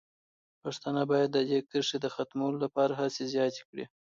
پښتانه 0.63 1.01
باید 1.11 1.29
د 1.33 1.37
دې 1.49 1.59
کرښې 1.69 1.97
د 2.01 2.05
ختمولو 2.15 2.57
لپاره 2.65 2.93
هڅې 3.01 3.23
زیاتې 3.33 3.61
کړي. 3.69 3.85